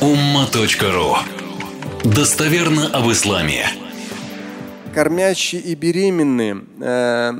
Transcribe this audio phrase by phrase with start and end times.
[0.00, 1.16] umma.ru
[2.04, 3.66] Достоверно об исламе.
[4.94, 6.64] Кормящие и беременные.
[6.80, 7.32] Э,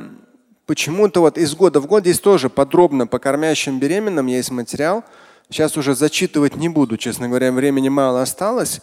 [0.64, 5.04] почему-то вот из года в год здесь тоже подробно по кормящим беременным есть материал.
[5.50, 8.80] Сейчас уже зачитывать не буду, честно говоря, времени мало осталось.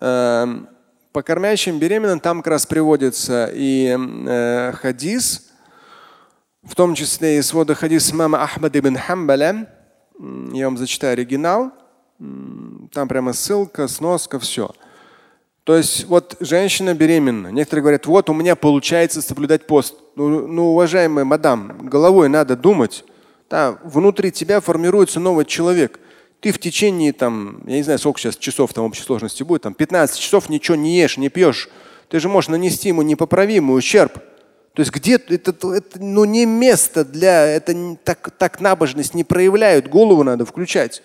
[0.00, 0.46] Э,
[1.10, 5.50] по кормящим беременным там как раз приводится и э, хадис,
[6.62, 9.68] в том числе и свода хадис мама Ахмад ибн Хамбаля.
[10.52, 11.72] Я вам зачитаю оригинал.
[12.96, 14.70] Там прямо ссылка, сноска, все.
[15.64, 17.48] То есть вот женщина беременна.
[17.48, 19.96] Некоторые говорят, вот у меня получается соблюдать пост.
[20.14, 23.04] Ну, ну уважаемая мадам, головой надо думать.
[23.50, 26.00] Да, внутри тебя формируется новый человек
[26.40, 29.74] ты в течение там, я не знаю, сколько сейчас часов там общей сложности будет, там
[29.74, 31.68] 15 часов ничего не ешь, не пьешь,
[32.08, 34.14] ты же можешь нанести ему непоправимый ущерб.
[34.72, 39.88] То есть где это, это ну, не место для, это так, так набожность не проявляют,
[39.88, 41.02] голову надо включать.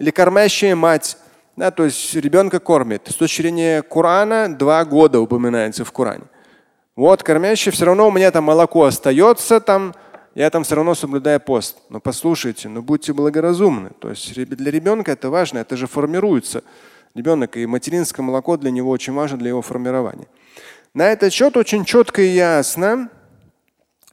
[0.00, 1.18] Или кормящая мать,
[1.56, 3.02] да, то есть ребенка кормит.
[3.06, 6.24] С точки зрения Корана два года упоминается в Коране.
[6.96, 9.94] Вот кормящая, все равно у меня там молоко остается, там
[10.34, 11.76] я там все равно соблюдаю пост.
[11.90, 13.90] Но послушайте, ну будьте благоразумны.
[13.98, 16.64] То есть для ребенка это важно, это же формируется
[17.14, 20.28] ребенок, и материнское молоко для него очень важно для его формирования.
[20.94, 23.10] На этот счет очень четко и ясно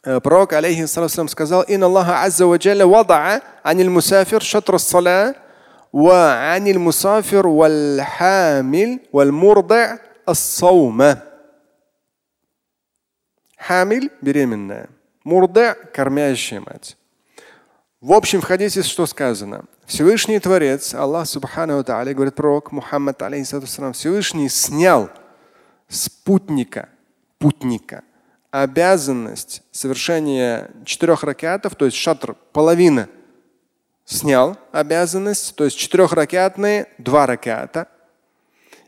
[0.04, 5.34] э, пророк алейхиссалам сказал, «Инна Аллаха азза ва джалля вада'a анил мусафир шатр сала
[5.92, 6.62] вал
[8.18, 11.24] хамил вал мурда ас-саума».
[13.58, 14.90] Хамиль– беременная.
[15.24, 16.96] Мурда– кормящая мать.
[18.00, 19.66] В общем, в хадисе что сказано?
[19.86, 25.10] Всевышний Творец, Аллах Субхану Тааля, говорит пророк Мухаммад, алейхиссалам, Всевышний снял
[25.88, 26.90] спутника,
[27.40, 28.04] путника,
[28.52, 33.10] обязанность совершения четырех ракетов, то есть шатр, половина,
[34.08, 37.88] снял обязанность, то есть четырехракетные, два ракета.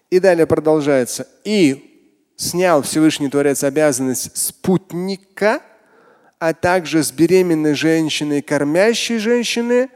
[0.09, 1.27] И далее продолжается.
[1.43, 5.61] И снял Всевышний Творец обязанность спутника–
[6.39, 9.89] а также с беременной женщиной, кормящей женщины,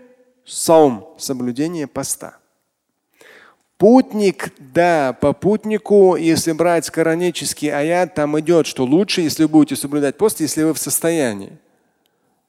[0.45, 2.37] саум, соблюдение поста.
[3.77, 9.75] Путник, да, по путнику, если брать коранический аят, там идет, что лучше, если вы будете
[9.75, 11.57] соблюдать пост, если вы в состоянии.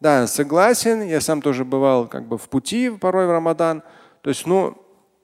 [0.05, 3.83] Да, согласен, я сам тоже бывал как бы в пути порой в Рамадан.
[4.21, 4.77] То есть, ну,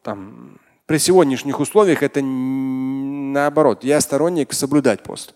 [0.02, 3.84] там, при сегодняшних условиях это наоборот.
[3.84, 5.34] Я сторонник соблюдать пост.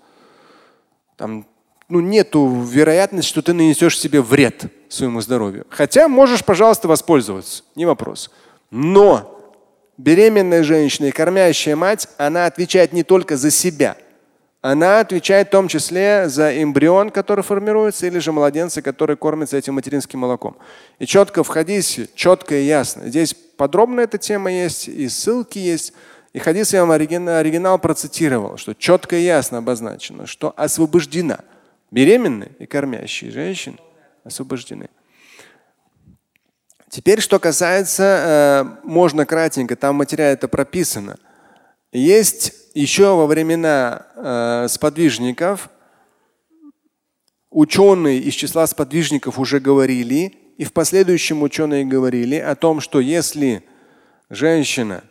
[1.19, 1.47] Там
[1.91, 5.67] ну, нету вероятности, что ты нанесешь себе вред своему здоровью.
[5.69, 8.31] Хотя можешь, пожалуйста, воспользоваться, не вопрос.
[8.71, 9.39] Но
[9.99, 13.99] беременная женщина и кормящая мать, она отвечает не только за себя.
[14.67, 19.75] Она отвечает в том числе за эмбрион, который формируется, или же младенца, который кормится этим
[19.75, 20.57] материнским молоком.
[20.99, 23.09] И четко в хадисе, четко и ясно.
[23.09, 25.93] Здесь подробно эта тема есть, и ссылки есть.
[26.33, 31.41] И хадис я вам оригинал, оригинал процитировал, что четко и ясно обозначено, что освобождена–
[31.95, 33.79] Беременные и кормящие женщины
[34.25, 34.89] освобождены.
[36.91, 38.03] Теперь, что касается,
[38.83, 41.19] э, можно кратенько, там в материале это прописано.
[41.93, 45.71] Есть еще во времена э, сподвижников,
[47.51, 53.65] ученые из числа сподвижников уже говорили, и в последующем ученые говорили о том, что если
[54.29, 55.05] женщина,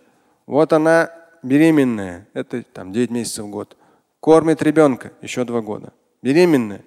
[0.45, 1.09] вот она
[1.41, 3.77] беременная, это там 9 месяцев в год,
[4.19, 6.81] кормит ребенка еще два года, беременная,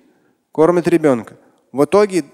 [0.53, 1.37] кормит ребенка.
[1.73, 2.25] В итоге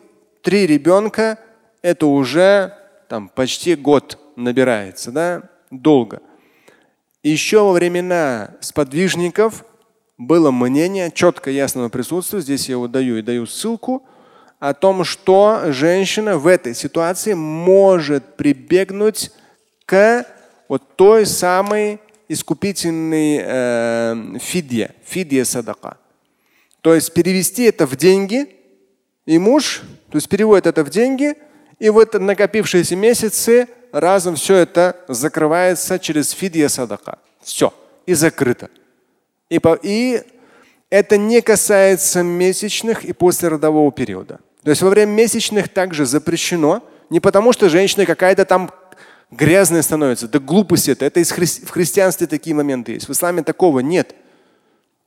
[0.42, 1.38] три ребенка
[1.80, 2.74] это уже
[3.08, 6.22] там почти год набирается, да, долго.
[7.22, 9.64] Еще во времена сподвижников
[10.18, 14.04] было мнение, четко ясного присутствия, здесь я его даю и даю ссылку,
[14.58, 19.30] о том, что женщина в этой ситуации может прибегнуть
[19.86, 20.24] к
[20.68, 25.98] вот той самой искупительной э, фидье, фидье садака.
[26.80, 28.56] То есть перевести это в деньги,
[29.26, 31.34] и муж, то есть переводит это в деньги,
[31.78, 37.18] и в это накопившиеся месяцы разом все это закрывается через фидья садака.
[37.42, 37.72] Все.
[38.06, 38.70] И закрыто.
[39.48, 40.22] И, по, и
[40.90, 44.40] это не касается месячных и послеродового периода.
[44.64, 48.70] То есть во время месячных также запрещено, не потому что женщина какая-то там
[49.30, 51.04] грязная становится, да глупость это.
[51.04, 51.46] Это из хри...
[51.46, 53.08] в христианстве такие моменты есть.
[53.08, 54.14] В исламе такого нет.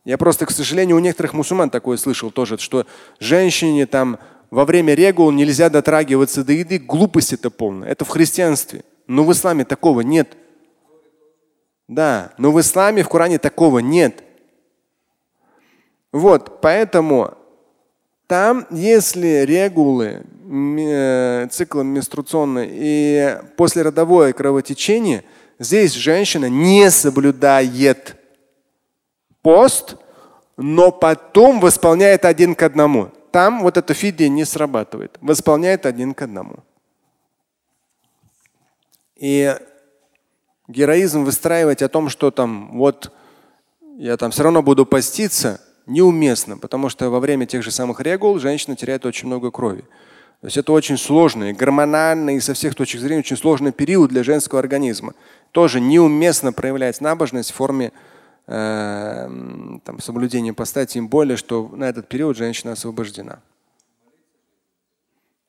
[0.04, 2.86] Я просто, к сожалению, у некоторых мусульман такое слышал тоже, что
[3.20, 4.20] женщине там
[4.56, 6.80] во время регул нельзя дотрагиваться до еды.
[6.80, 7.90] Глупость это полная.
[7.90, 8.84] Это в христианстве.
[9.06, 10.38] Но в исламе такого нет.
[11.88, 14.24] Да, но в исламе, в Коране такого нет.
[16.12, 17.34] Вот, поэтому
[18.28, 25.24] там, если регулы, э, цикл менструационный и послеродовое кровотечение,
[25.58, 28.18] Здесь женщина не соблюдает
[29.42, 29.96] пост,
[30.58, 33.12] но потом восполняет один к одному.
[33.36, 35.18] Там вот эта фидия не срабатывает.
[35.20, 36.64] Восполняет один к одному.
[39.18, 39.54] И
[40.70, 43.12] героизм выстраивать о том, что там вот
[43.98, 48.40] я там все равно буду поститься, неуместно, потому что во время тех же самых регул
[48.40, 49.82] женщина теряет очень много крови.
[50.40, 54.24] То есть это очень сложный, гормональный и со всех точек зрения очень сложный период для
[54.24, 55.14] женского организма.
[55.52, 57.92] Тоже неуместно проявлять набожность в форме
[58.48, 59.30] э,
[59.84, 63.40] там, соблюдения поста, тем более, что на этот период женщина освобождена.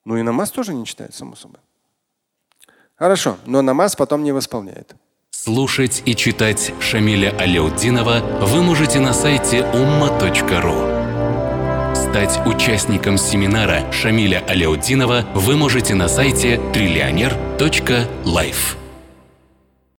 [0.05, 1.61] Ну и намаз тоже не читает, само собой.
[2.95, 4.95] Хорошо, но намаз потом не восполняет.
[5.31, 10.97] Слушать и читать Шамиля Аляутдинова вы можете на сайте umma.ru.
[11.95, 18.86] Стать участником семинара Шамиля Аляутдинова вы можете на сайте триллионер.life.